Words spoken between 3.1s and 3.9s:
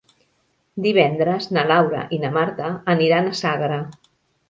a Sagra.